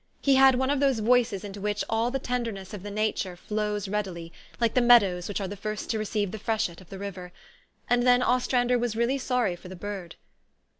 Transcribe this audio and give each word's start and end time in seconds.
He 0.19 0.33
had 0.33 0.55
one 0.55 0.71
of 0.71 0.79
those 0.79 0.97
voices 0.97 1.43
into 1.43 1.61
which 1.61 1.83
all 1.87 2.09
the 2.09 2.17
tenderness 2.17 2.73
of 2.73 2.81
the 2.81 2.89
nature 2.89 3.35
flows 3.35 3.87
readily, 3.87 4.33
like 4.59 4.73
the 4.73 4.81
meadows 4.81 5.27
which 5.27 5.39
are 5.39 5.47
the 5.47 5.55
first 5.55 5.91
to 5.91 5.99
receive 5.99 6.31
the 6.31 6.39
freshet 6.39 6.81
of 6.81 6.89
the 6.89 6.97
river. 6.97 7.31
And 7.87 8.01
then 8.01 8.23
Ostrander 8.23 8.79
was 8.79 8.95
really 8.95 9.19
sorry 9.19 9.55
for 9.55 9.67
the 9.67 9.75
bird. 9.75 10.15